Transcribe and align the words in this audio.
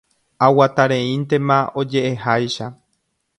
Aguatareíntema 0.45 1.59
oje'eháicha. 1.83 2.71